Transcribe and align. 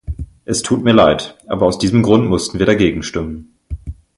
Es 0.45 0.63
tut 0.63 0.83
mir 0.83 0.93
leid, 0.93 1.37
aber 1.45 1.67
aus 1.67 1.77
diesem 1.77 2.01
Grund 2.01 2.27
mussten 2.27 2.57
wir 2.57 2.65
dagegen 2.65 3.03
stimmen. 3.03 3.53